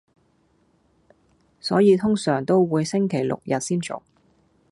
[1.59, 4.01] 所以通常都會星期六日先做